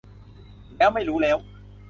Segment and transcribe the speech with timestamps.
[0.77, 1.37] แล้วไม่รู้แล้ว